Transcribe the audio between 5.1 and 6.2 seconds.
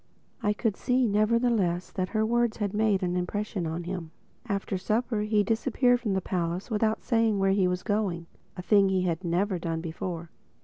he disappeared from